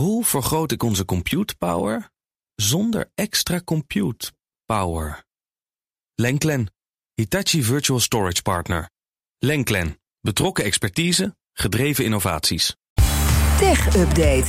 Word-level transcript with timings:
Hoe 0.00 0.24
vergroot 0.24 0.72
ik 0.72 0.82
onze 0.82 1.04
compute 1.04 1.56
power 1.56 2.10
zonder 2.54 3.10
extra 3.14 3.60
compute 3.64 4.32
power? 4.64 5.24
Lenklen, 6.14 6.72
Hitachi 7.14 7.62
Virtual 7.62 8.00
Storage 8.00 8.42
Partner. 8.42 8.90
Lenklen, 9.38 10.00
betrokken 10.20 10.64
expertise, 10.64 11.36
gedreven 11.52 12.04
innovaties. 12.04 12.76
Tech 13.58 13.96
Update. 13.96 14.46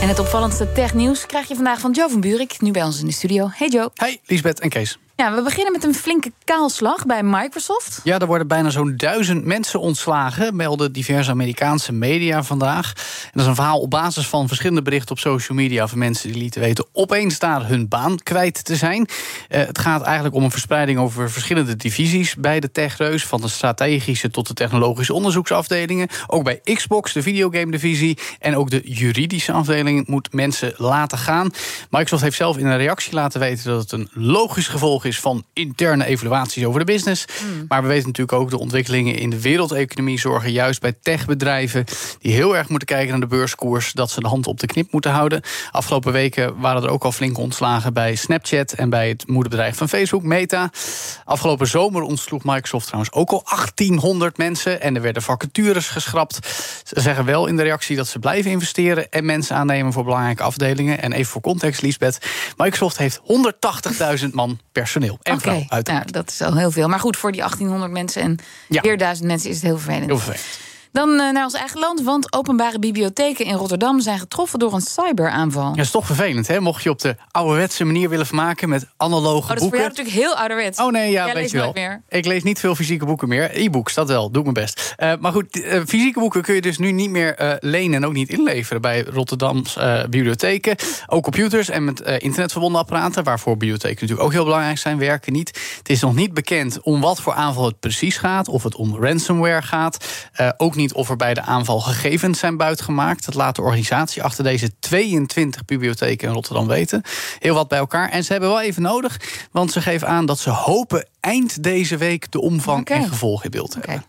En 0.00 0.08
het 0.08 0.18
opvallendste 0.18 0.72
technieuws 0.72 1.26
krijg 1.26 1.48
je 1.48 1.54
vandaag 1.54 1.80
van 1.80 1.92
Joe 1.92 2.10
van 2.10 2.20
Buurik, 2.20 2.60
nu 2.60 2.70
bij 2.70 2.84
ons 2.84 3.00
in 3.00 3.06
de 3.06 3.12
studio. 3.12 3.48
Hey 3.52 3.68
Joe. 3.68 3.90
Hey, 3.94 4.20
Lisbeth 4.24 4.60
en 4.60 4.68
Kees. 4.68 4.98
Ja, 5.16 5.34
we 5.34 5.42
beginnen 5.42 5.72
met 5.72 5.84
een 5.84 5.94
flinke 5.94 6.32
kaalslag 6.44 7.06
bij 7.06 7.22
Microsoft. 7.22 8.00
Ja, 8.04 8.18
er 8.18 8.26
worden 8.26 8.46
bijna 8.46 8.70
zo'n 8.70 8.96
duizend 8.96 9.44
mensen 9.44 9.80
ontslagen, 9.80 10.56
melden 10.56 10.92
diverse 10.92 11.30
Amerikaanse 11.30 11.92
media 11.92 12.42
vandaag. 12.42 12.92
En 13.24 13.30
dat 13.32 13.42
is 13.42 13.48
een 13.48 13.54
verhaal 13.54 13.80
op 13.80 13.90
basis 13.90 14.26
van 14.26 14.48
verschillende 14.48 14.82
berichten 14.82 15.10
op 15.10 15.18
social 15.18 15.58
media 15.58 15.86
van 15.86 15.98
mensen 15.98 16.32
die 16.32 16.40
lieten 16.40 16.60
weten 16.60 16.86
opeens 16.92 17.38
daar 17.38 17.68
hun 17.68 17.88
baan 17.88 18.18
kwijt 18.22 18.64
te 18.64 18.76
zijn. 18.76 19.00
Uh, 19.00 19.58
het 19.58 19.78
gaat 19.78 20.02
eigenlijk 20.02 20.34
om 20.34 20.42
een 20.42 20.50
verspreiding 20.50 20.98
over 20.98 21.30
verschillende 21.30 21.76
divisies 21.76 22.34
bij 22.34 22.60
de 22.60 22.72
techreus, 22.72 23.24
van 23.24 23.40
de 23.40 23.48
strategische 23.48 24.30
tot 24.30 24.46
de 24.46 24.54
technologische 24.54 25.14
onderzoeksafdelingen. 25.14 26.08
Ook 26.26 26.44
bij 26.44 26.60
Xbox, 26.74 27.12
de 27.12 27.22
videogame 27.22 27.70
divisie 27.70 28.18
en 28.38 28.56
ook 28.56 28.70
de 28.70 28.80
juridische 28.84 29.52
afdeling 29.52 30.06
moet 30.06 30.32
mensen 30.32 30.74
laten 30.76 31.18
gaan. 31.18 31.50
Microsoft 31.90 32.22
heeft 32.22 32.36
zelf 32.36 32.56
in 32.56 32.66
een 32.66 32.76
reactie 32.76 33.12
laten 33.12 33.40
weten 33.40 33.64
dat 33.64 33.80
het 33.80 33.92
een 33.92 34.08
logisch 34.12 34.68
gevolg 34.68 35.04
is 35.06 35.20
van 35.20 35.44
interne 35.52 36.04
evaluaties 36.04 36.64
over 36.64 36.78
de 36.78 36.92
business. 36.92 37.24
Hmm. 37.38 37.64
Maar 37.68 37.82
we 37.82 37.88
weten 37.88 38.06
natuurlijk 38.06 38.38
ook 38.38 38.50
de 38.50 38.58
ontwikkelingen 38.58 39.14
in 39.14 39.30
de 39.30 39.40
wereldeconomie 39.40 40.18
zorgen 40.18 40.52
juist 40.52 40.80
bij 40.80 40.94
techbedrijven 41.02 41.84
die 42.20 42.32
heel 42.32 42.56
erg 42.56 42.68
moeten 42.68 42.88
kijken 42.88 43.10
naar 43.10 43.20
de 43.20 43.26
beurskoers, 43.26 43.92
dat 43.92 44.10
ze 44.10 44.20
de 44.20 44.28
hand 44.28 44.46
op 44.46 44.60
de 44.60 44.66
knip 44.66 44.92
moeten 44.92 45.10
houden. 45.10 45.42
Afgelopen 45.70 46.12
weken 46.12 46.60
waren 46.60 46.82
er 46.82 46.88
ook 46.88 47.04
al 47.04 47.12
flinke 47.12 47.40
ontslagen 47.40 47.92
bij 47.92 48.14
Snapchat 48.14 48.72
en 48.72 48.90
bij 48.90 49.08
het 49.08 49.26
moederbedrijf 49.26 49.76
van 49.76 49.88
Facebook, 49.88 50.22
Meta. 50.22 50.70
Afgelopen 51.24 51.66
zomer 51.66 52.02
ontsloeg 52.02 52.44
Microsoft 52.44 52.86
trouwens 52.86 53.12
ook 53.12 53.30
al 53.30 53.42
1800 53.44 54.36
mensen 54.36 54.80
en 54.80 54.94
er 54.94 55.02
werden 55.02 55.22
vacatures 55.22 55.88
geschrapt. 55.88 56.38
Ze 56.84 57.00
zeggen 57.00 57.24
wel 57.24 57.46
in 57.46 57.56
de 57.56 57.62
reactie 57.62 57.96
dat 57.96 58.06
ze 58.06 58.18
blijven 58.18 58.50
investeren 58.50 59.10
en 59.10 59.24
mensen 59.24 59.56
aannemen 59.56 59.92
voor 59.92 60.04
belangrijke 60.04 60.42
afdelingen. 60.42 61.02
En 61.02 61.12
even 61.12 61.32
voor 61.32 61.40
context, 61.40 61.82
Liesbeth, 61.82 62.18
Microsoft 62.56 62.98
heeft 62.98 63.20
180.000 64.22 64.30
man 64.30 64.58
personeel. 64.72 64.95
En 65.22 65.40
vrouw, 65.40 65.64
uiteraard. 65.68 65.86
nou, 65.86 66.24
dat 66.24 66.30
is 66.30 66.40
al 66.42 66.56
heel 66.56 66.70
veel. 66.70 66.88
Maar 66.88 67.00
goed, 67.00 67.16
voor 67.16 67.32
die 67.32 67.40
1800 67.40 67.92
mensen 67.92 68.22
en 68.22 68.38
Ja. 68.68 68.80
weer 68.82 68.98
duizend 68.98 69.26
mensen 69.28 69.48
is 69.50 69.56
het 69.56 69.64
heel 69.64 69.78
vervelend. 69.78 70.06
Heel 70.06 70.18
vervelend. 70.18 70.58
Dan 70.96 71.20
eh, 71.20 71.32
naar 71.32 71.44
ons 71.44 71.54
eigen 71.54 71.80
land, 71.80 72.02
want 72.02 72.32
openbare 72.32 72.78
bibliotheken 72.78 73.44
in 73.44 73.54
Rotterdam 73.54 74.00
zijn 74.00 74.18
getroffen 74.18 74.58
door 74.58 74.72
een 74.72 74.80
cyberaanval. 74.80 75.72
Ja, 75.74 75.82
is 75.82 75.90
toch 75.90 76.06
vervelend, 76.06 76.46
hè? 76.48 76.60
Mocht 76.60 76.82
je 76.82 76.90
op 76.90 77.00
de 77.00 77.16
ouderwetse 77.30 77.84
manier 77.84 78.08
willen 78.08 78.26
vermaken 78.26 78.68
met 78.68 78.86
analoge 78.96 79.42
Oh, 79.42 79.48
dat 79.48 79.56
is 79.56 79.62
voor 79.62 79.70
boeken. 79.70 79.78
jou 79.78 79.88
natuurlijk 79.88 80.16
heel 80.16 80.36
ouderwets. 80.36 80.80
Oh 80.80 80.92
nee, 80.92 81.10
ja, 81.10 81.32
weet 81.34 81.50
je 81.50 81.56
wel. 81.56 81.70
meer. 81.74 82.02
Ik 82.08 82.26
lees 82.26 82.42
niet 82.42 82.60
veel 82.60 82.74
fysieke 82.74 83.04
boeken 83.04 83.28
meer. 83.28 83.50
E-books, 83.52 83.94
dat 83.94 84.08
wel. 84.08 84.30
Doe 84.30 84.44
ik 84.44 84.52
mijn 84.52 84.66
best. 84.66 84.94
Eh, 84.96 85.12
maar 85.20 85.32
goed, 85.32 85.62
eh, 85.62 85.80
fysieke 85.86 86.18
boeken 86.18 86.42
kun 86.42 86.54
je 86.54 86.60
dus 86.60 86.78
nu 86.78 86.92
niet 86.92 87.10
meer 87.10 87.58
lenen 87.60 87.94
en 87.94 88.06
ook 88.06 88.12
niet 88.12 88.28
inleveren 88.28 88.80
bij 88.80 89.02
Rotterdams 89.02 89.76
eh, 89.76 90.04
bibliotheken. 90.04 90.76
Ook 91.06 91.22
computers 91.22 91.68
en 91.68 91.84
met 91.84 92.00
internetverbonden 92.00 92.80
apparaten, 92.80 93.24
waarvoor 93.24 93.56
bibliotheken 93.56 94.00
natuurlijk 94.00 94.26
ook 94.26 94.32
heel 94.32 94.44
belangrijk 94.44 94.78
zijn, 94.78 94.98
werken 94.98 95.32
niet. 95.32 95.60
Het 95.78 95.88
is 95.88 96.00
nog 96.00 96.14
niet 96.14 96.34
bekend 96.34 96.80
om 96.80 97.00
wat 97.00 97.20
voor 97.20 97.32
aanval 97.32 97.64
het 97.64 97.80
precies 97.80 98.16
gaat, 98.16 98.48
of 98.48 98.62
het 98.62 98.74
om 98.74 98.96
ransomware 98.96 99.62
gaat. 99.62 100.04
Ook 100.56 100.74
niet 100.74 100.85
of 100.92 101.10
er 101.10 101.16
bij 101.16 101.34
de 101.34 101.42
aanval 101.42 101.80
gegevens 101.80 102.38
zijn 102.38 102.56
buitgemaakt. 102.56 103.24
Dat 103.24 103.34
laat 103.34 103.56
de 103.56 103.62
organisatie 103.62 104.22
achter 104.22 104.44
deze 104.44 104.70
22 104.78 105.64
bibliotheken 105.64 106.28
in 106.28 106.34
Rotterdam 106.34 106.66
weten. 106.66 107.02
Heel 107.38 107.54
wat 107.54 107.68
bij 107.68 107.78
elkaar. 107.78 108.10
En 108.10 108.24
ze 108.24 108.32
hebben 108.32 108.50
wel 108.50 108.60
even 108.60 108.82
nodig, 108.82 109.20
want 109.50 109.72
ze 109.72 109.80
geven 109.80 110.08
aan 110.08 110.26
dat 110.26 110.38
ze 110.38 110.50
hopen 110.50 111.08
eind 111.20 111.62
deze 111.62 111.96
week 111.96 112.30
de 112.30 112.40
omvang 112.40 112.80
Oké. 112.80 112.92
en 112.92 113.08
gevolgen 113.08 113.44
in 113.44 113.50
beeld 113.50 113.70
te 113.70 113.78
hebben. 113.80 114.04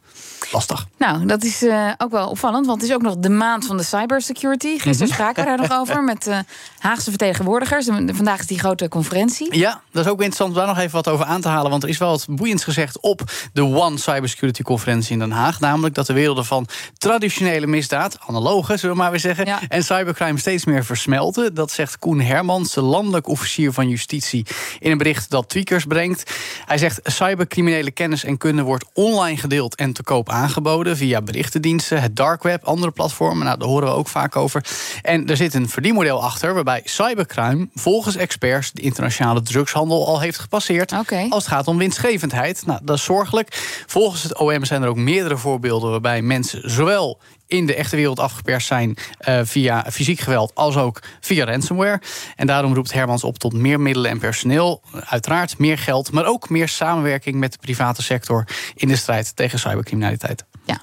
Lastig. 0.51 0.87
Nou, 0.97 1.25
dat 1.25 1.43
is 1.43 1.63
eh, 1.63 1.91
ook 1.97 2.11
wel 2.11 2.29
opvallend, 2.29 2.65
want 2.65 2.81
het 2.81 2.89
is 2.89 2.95
ook 2.95 3.01
nog 3.01 3.15
de 3.17 3.29
maand 3.29 3.65
van 3.65 3.77
de 3.77 3.83
cybersecurity. 3.83 4.67
Mhm. 4.67 4.79
Gisteren 4.79 5.13
spraken 5.13 5.43
we 5.43 5.49
daar 5.49 5.57
nog 5.69 5.79
over 5.79 6.03
met 6.03 6.27
eh, 6.27 6.39
Haagse 6.79 7.09
vertegenwoordigers. 7.09 7.87
En 7.87 8.15
vandaag 8.15 8.39
is 8.39 8.47
die 8.47 8.59
grote 8.59 8.87
conferentie. 8.89 9.57
Ja, 9.57 9.81
dat 9.91 10.05
is 10.05 10.11
ook 10.11 10.17
interessant 10.17 10.49
om 10.49 10.55
daar 10.55 10.67
nog 10.67 10.77
even 10.77 10.91
wat 10.91 11.07
over 11.07 11.25
aan 11.25 11.41
te 11.41 11.47
halen. 11.47 11.71
Want 11.71 11.83
er 11.83 11.89
is 11.89 11.97
wel 11.97 12.09
wat 12.09 12.25
boeiends 12.29 12.63
gezegd 12.63 12.99
op 12.99 13.21
de 13.53 13.63
One 13.63 13.97
Cybersecurity 13.97 14.61
Conferentie 14.61 15.11
in 15.11 15.19
Den 15.19 15.31
Haag. 15.31 15.59
Namelijk 15.59 15.95
dat 15.95 16.05
de 16.07 16.13
werelden 16.13 16.45
van 16.45 16.67
traditionele 16.97 17.67
misdaad, 17.67 18.17
analoge 18.27 18.77
zullen 18.77 18.95
we 18.95 19.01
maar 19.01 19.11
weer 19.11 19.19
zeggen, 19.19 19.45
Ja. 19.45 19.59
en 19.67 19.83
cybercrime 19.83 20.39
steeds 20.39 20.65
meer 20.65 20.85
versmelten. 20.85 21.53
Dat 21.53 21.71
zegt 21.71 21.99
Koen 21.99 22.21
Hermans, 22.21 22.73
de 22.73 22.81
landelijk 22.81 23.27
officier 23.27 23.73
van 23.73 23.89
justitie, 23.89 24.45
in 24.79 24.91
een 24.91 24.97
bericht 24.97 25.29
dat 25.29 25.49
Tweakers 25.49 25.85
brengt. 25.85 26.31
Hij 26.65 26.77
zegt: 26.77 26.99
cybercriminele 27.03 27.91
kennis 27.91 28.23
en 28.23 28.37
kunde 28.37 28.61
wordt 28.61 28.85
online 28.93 29.37
gedeeld 29.37 29.75
en 29.75 29.93
te 29.93 30.03
koop 30.03 30.29
aangeboden 30.37 30.97
via 30.97 31.21
berichtendiensten, 31.21 32.01
het 32.01 32.15
dark 32.15 32.43
web, 32.43 32.63
andere 32.63 32.91
platformen. 32.91 33.45
Nou, 33.45 33.57
daar 33.57 33.67
horen 33.67 33.87
we 33.87 33.93
ook 33.93 34.07
vaak 34.07 34.35
over. 34.35 34.65
En 35.01 35.27
er 35.27 35.37
zit 35.37 35.53
een 35.53 35.69
verdienmodel 35.69 36.23
achter 36.23 36.53
waarbij 36.53 36.81
cybercrime 36.83 37.67
volgens 37.73 38.15
experts 38.15 38.71
de 38.71 38.81
internationale 38.81 39.41
drugshandel 39.41 40.07
al 40.07 40.19
heeft 40.19 40.39
gepasseerd. 40.39 40.91
Als 41.29 41.43
het 41.43 41.53
gaat 41.53 41.67
om 41.67 41.77
winstgevendheid. 41.77 42.65
Nou, 42.65 42.79
dat 42.83 42.97
is 42.97 43.03
zorgelijk. 43.03 43.55
Volgens 43.87 44.23
het 44.23 44.37
OM 44.37 44.65
zijn 44.65 44.83
er 44.83 44.89
ook 44.89 44.95
meerdere 44.95 45.37
voorbeelden 45.37 45.91
waarbij 45.91 46.21
mensen 46.21 46.71
zowel 46.71 47.19
in 47.47 47.65
de 47.65 47.75
echte 47.75 47.95
wereld 47.95 48.19
afgeperst 48.19 48.67
zijn 48.67 48.97
eh, 49.17 49.39
via 49.43 49.85
fysiek 49.91 50.19
geweld 50.19 50.51
als 50.55 50.77
ook 50.77 50.99
via 51.19 51.45
ransomware. 51.45 52.01
En 52.35 52.47
daarom 52.47 52.73
roept 52.73 52.93
Hermans 52.93 53.23
op 53.23 53.37
tot 53.37 53.53
meer 53.53 53.79
middelen 53.79 54.11
en 54.11 54.19
personeel. 54.19 54.81
Uiteraard 55.05 55.57
meer 55.57 55.77
geld, 55.77 56.11
maar 56.11 56.25
ook 56.25 56.49
meer 56.49 56.67
samenwerking 56.67 57.35
met 57.35 57.51
de 57.51 57.57
private 57.61 58.03
sector 58.03 58.47
in 58.75 58.87
de 58.87 58.95
strijd 58.95 59.35
tegen 59.35 59.59
cybercriminaliteit. 59.59 60.45
Ja. 60.67 60.81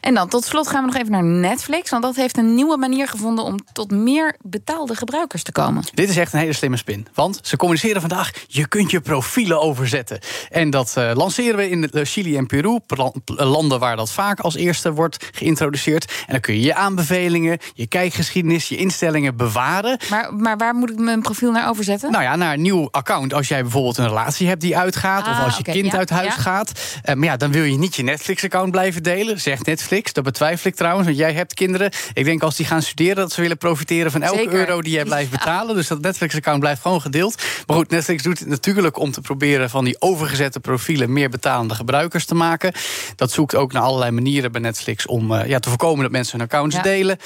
En 0.00 0.14
dan 0.14 0.28
tot 0.28 0.44
slot 0.44 0.68
gaan 0.68 0.80
we 0.80 0.86
nog 0.86 1.00
even 1.00 1.12
naar 1.12 1.24
Netflix. 1.24 1.90
Want 1.90 2.02
dat 2.02 2.16
heeft 2.16 2.36
een 2.36 2.54
nieuwe 2.54 2.76
manier 2.76 3.08
gevonden 3.08 3.44
om 3.44 3.58
tot 3.72 3.90
meer 3.90 4.36
betaalde 4.42 4.94
gebruikers 4.94 5.42
te 5.42 5.52
komen. 5.52 5.84
Dit 5.94 6.08
is 6.08 6.16
echt 6.16 6.32
een 6.32 6.38
hele 6.38 6.52
slimme 6.52 6.76
spin. 6.76 7.06
Want 7.14 7.38
ze 7.42 7.56
communiceren 7.56 8.00
vandaag, 8.00 8.30
je 8.46 8.68
kunt 8.68 8.90
je 8.90 9.00
profielen 9.00 9.60
overzetten. 9.60 10.18
En 10.50 10.70
dat 10.70 10.94
eh, 10.96 11.10
lanceren 11.14 11.56
we 11.56 11.70
in 11.70 11.90
Chili 12.06 12.36
en 12.36 12.46
Peru, 12.46 12.78
landen 13.26 13.78
waar 13.78 13.96
dat 13.96 14.12
vaak 14.12 14.40
als 14.40 14.54
eerste 14.54 14.92
wordt 14.92 15.30
geïntroduceerd. 15.32 16.05
En 16.08 16.32
dan 16.32 16.40
kun 16.40 16.54
je 16.54 16.60
je 16.60 16.74
aanbevelingen, 16.74 17.58
je 17.74 17.86
kijkgeschiedenis, 17.86 18.68
je 18.68 18.76
instellingen 18.76 19.36
bewaren. 19.36 19.98
Maar, 20.10 20.34
maar 20.34 20.56
waar 20.56 20.74
moet 20.74 20.90
ik 20.90 20.98
mijn 20.98 21.22
profiel 21.22 21.50
naar 21.52 21.68
overzetten? 21.68 22.10
Nou 22.10 22.24
ja, 22.24 22.36
naar 22.36 22.52
een 22.54 22.62
nieuw 22.62 22.88
account. 22.90 23.34
Als 23.34 23.48
jij 23.48 23.62
bijvoorbeeld 23.62 23.98
een 23.98 24.08
relatie 24.08 24.48
hebt 24.48 24.60
die 24.60 24.76
uitgaat, 24.76 25.26
of 25.26 25.34
Ah, 25.36 25.44
als 25.44 25.56
je 25.56 25.62
kind 25.62 25.92
ja, 25.92 25.98
uit 25.98 26.10
huis 26.10 26.34
ja. 26.34 26.40
gaat. 26.40 26.72
Eh, 27.02 27.14
maar 27.14 27.24
ja, 27.24 27.36
dan 27.36 27.52
wil 27.52 27.64
je 27.64 27.78
niet 27.78 27.96
je 27.96 28.02
Netflix-account 28.02 28.70
blijven 28.70 29.02
delen. 29.02 29.40
Zegt 29.40 29.66
Netflix. 29.66 30.12
Dat 30.12 30.24
betwijfel 30.24 30.70
ik 30.70 30.76
trouwens, 30.76 31.06
want 31.06 31.18
jij 31.18 31.32
hebt 31.32 31.54
kinderen. 31.54 31.90
Ik 32.12 32.24
denk 32.24 32.42
als 32.42 32.56
die 32.56 32.66
gaan 32.66 32.82
studeren, 32.82 33.16
dat 33.16 33.32
ze 33.32 33.40
willen 33.40 33.58
profiteren 33.58 34.10
van 34.10 34.22
elke 34.22 34.38
Zeker. 34.38 34.52
euro 34.52 34.82
die 34.82 34.92
jij 34.92 35.04
blijft 35.04 35.30
betalen. 35.30 35.74
Dus 35.74 35.86
dat 35.88 36.00
Netflix-account 36.00 36.60
blijft 36.60 36.82
gewoon 36.82 37.00
gedeeld. 37.00 37.42
Maar 37.66 37.76
goed, 37.76 37.90
Netflix 37.90 38.22
doet 38.22 38.38
het 38.38 38.48
natuurlijk 38.48 38.98
om 38.98 39.10
te 39.10 39.20
proberen 39.20 39.70
van 39.70 39.84
die 39.84 39.96
overgezette 40.00 40.60
profielen 40.60 41.12
meer 41.12 41.30
betalende 41.30 41.74
gebruikers 41.74 42.24
te 42.24 42.34
maken. 42.34 42.72
Dat 43.16 43.30
zoekt 43.30 43.54
ook 43.54 43.72
naar 43.72 43.82
allerlei 43.82 44.10
manieren 44.10 44.52
bij 44.52 44.60
Netflix 44.60 45.06
om 45.06 45.32
eh, 45.34 45.48
ja, 45.48 45.58
te 45.58 45.68
voorkomen 45.68 45.95
dat 46.02 46.12
mensen 46.12 46.38
hun 46.38 46.46
accounts 46.48 46.76
Ja. 46.76 46.82
delen. 46.82 47.18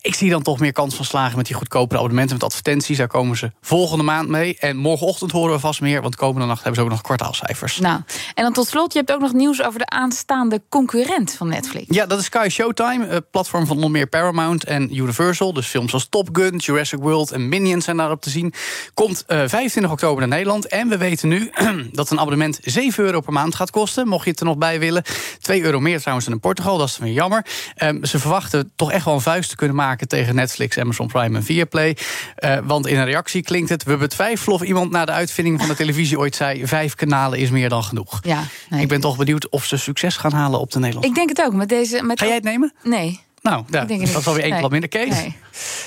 Ik 0.00 0.14
zie 0.14 0.30
dan 0.30 0.42
toch 0.42 0.58
meer 0.60 0.72
kans 0.72 0.94
van 0.94 1.04
slagen 1.04 1.36
met 1.36 1.46
die 1.46 1.54
goedkopere 1.56 1.98
abonnementen 1.98 2.34
met 2.36 2.44
advertenties. 2.44 2.98
Daar 2.98 3.06
komen 3.08 3.36
ze 3.36 3.52
volgende 3.60 4.04
maand 4.04 4.28
mee. 4.28 4.56
En 4.58 4.76
morgenochtend 4.76 5.30
horen 5.30 5.54
we 5.54 5.60
vast 5.60 5.80
meer, 5.80 6.02
want 6.02 6.16
komende 6.16 6.46
nacht 6.46 6.62
hebben 6.62 6.80
ze 6.80 6.86
ook 6.86 6.92
nog 6.92 7.00
kwartaalcijfers. 7.02 7.78
Nou, 7.78 8.00
en 8.34 8.42
dan 8.42 8.52
tot 8.52 8.68
slot, 8.68 8.92
je 8.92 8.98
hebt 8.98 9.12
ook 9.12 9.20
nog 9.20 9.32
nieuws 9.32 9.62
over 9.62 9.78
de 9.78 9.86
aanstaande 9.86 10.62
concurrent 10.68 11.32
van 11.32 11.48
Netflix. 11.48 11.84
Ja, 11.88 12.06
dat 12.06 12.18
is 12.18 12.24
Sky 12.24 12.48
Showtime, 12.50 13.20
platform 13.30 13.66
van 13.66 13.78
nog 13.78 13.90
meer 13.90 14.06
Paramount 14.06 14.64
en 14.64 14.96
Universal. 14.96 15.52
Dus 15.52 15.66
films 15.66 15.92
als 15.92 16.06
Top 16.08 16.28
Gun, 16.32 16.56
Jurassic 16.56 16.98
World 16.98 17.30
en 17.30 17.48
Minions 17.48 17.84
zijn 17.84 17.96
daarop 17.96 18.22
te 18.22 18.30
zien. 18.30 18.52
Komt 18.94 19.24
eh 19.26 19.38
25 19.46 19.90
oktober 19.92 20.18
naar 20.20 20.28
Nederland. 20.28 20.66
En 20.68 20.88
we 20.88 20.96
weten 20.96 21.28
nu 21.28 21.50
dat 21.92 22.10
een 22.10 22.18
abonnement 22.20 22.58
7 22.62 23.04
euro 23.04 23.20
per 23.20 23.32
maand 23.32 23.54
gaat 23.54 23.70
kosten. 23.70 24.08
Mocht 24.08 24.24
je 24.24 24.30
het 24.30 24.40
er 24.40 24.46
nog 24.46 24.58
bij 24.58 24.78
willen. 24.78 25.02
2 25.40 25.62
euro 25.62 25.80
meer 25.80 25.98
trouwens 25.98 26.26
dan 26.26 26.34
in 26.34 26.40
Portugal, 26.40 26.78
dat 26.78 26.88
is 26.88 26.98
weer 26.98 27.12
jammer. 27.12 27.46
Ehm, 27.74 28.04
ze 28.08 28.18
verwachten 28.18 28.72
toch 28.76 28.92
echt 28.92 29.04
wel 29.04 29.14
een 29.14 29.20
vuist 29.20 29.50
te 29.50 29.56
kunnen 29.56 29.76
maken 29.76 30.08
tegen 30.08 30.34
Netflix, 30.34 30.78
Amazon 30.78 31.06
Prime 31.06 31.36
en 31.36 31.44
Viaplay. 31.44 31.96
Eh, 32.34 32.58
want 32.64 32.86
in 32.86 32.98
een 32.98 33.04
reactie 33.04 33.42
klinkt 33.42 33.68
het... 33.68 33.84
we 33.84 33.96
betwijfelen 33.96 34.54
of 34.54 34.62
iemand 34.62 34.90
na 34.90 35.04
de 35.04 35.12
uitvinding 35.12 35.58
van 35.58 35.68
de 35.68 35.76
televisie 35.76 36.18
ooit 36.18 36.36
zei... 36.36 36.66
vijf 36.66 36.94
kanalen 36.94 37.38
is 37.38 37.50
meer 37.50 37.68
dan 37.68 37.82
genoeg. 37.82 38.18
Ja, 38.22 38.42
nee. 38.68 38.82
Ik 38.82 38.88
ben 38.88 39.00
toch 39.00 39.16
benieuwd 39.16 39.48
of 39.48 39.64
ze 39.64 39.76
succes 39.76 40.16
gaan 40.16 40.32
halen 40.32 40.60
op 40.60 40.70
de 40.70 40.78
Nederlandse. 40.78 41.10
Ik 41.10 41.16
denk 41.16 41.28
het 41.28 41.42
ook. 41.46 41.52
Met 41.52 41.68
deze, 41.68 42.02
met 42.02 42.18
Ga 42.18 42.26
jij 42.26 42.34
het 42.34 42.44
nemen? 42.44 42.72
Nee. 42.82 43.24
Nou, 43.42 43.64
ja, 43.70 43.82
ik 43.82 43.88
denk 43.88 44.00
het 44.00 44.12
dat 44.12 44.20
is 44.20 44.26
alweer 44.26 44.42
één 44.42 44.58
klap 44.58 44.70
minder 44.70 44.88
Kees. 44.88 45.08
Nee. 45.08 45.36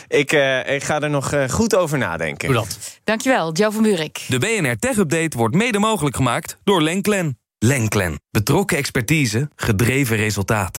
Ik, 0.08 0.32
eh, 0.32 0.76
ik 0.76 0.84
ga 0.84 1.02
er 1.02 1.10
nog 1.10 1.32
eh, 1.32 1.50
goed 1.50 1.76
over 1.76 1.98
nadenken. 1.98 2.48
Doe 2.48 2.58
dat. 2.58 2.78
Dankjewel, 3.04 3.52
Joe 3.52 3.72
van 3.72 3.84
Buurik. 3.84 4.26
De 4.28 4.38
BNR 4.38 4.78
Tech 4.78 4.98
Update 4.98 5.38
wordt 5.38 5.56
mede 5.56 5.80
mogelijk 5.80 6.16
gemaakt 6.16 6.58
door 6.64 6.82
Lenklen. 6.82 7.38
Lenklen. 7.58 8.20
Betrokken 8.32 8.78
expertise, 8.78 9.50
gedreven 9.56 10.18
resultaat. 10.18 10.80